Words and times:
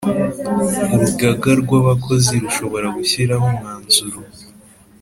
Urugaga 0.93 1.49
rw’ 1.61 1.71
abakozi 1.81 2.33
rushobora 2.43 2.87
gushyiraho 2.97 3.43
umwanzuro 3.51 4.19